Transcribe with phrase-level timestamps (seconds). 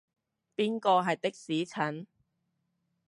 [0.55, 2.07] 邊個係的士陳？